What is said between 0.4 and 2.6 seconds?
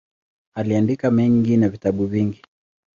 Aliandika mengi na vitabu vingi.